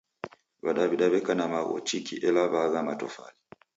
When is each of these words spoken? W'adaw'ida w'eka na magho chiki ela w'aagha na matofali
W'adaw'ida 0.63 1.05
w'eka 1.11 1.33
na 1.37 1.45
magho 1.53 1.75
chiki 1.87 2.15
ela 2.27 2.41
w'aagha 2.51 2.79
na 2.81 2.85
matofali 2.87 3.37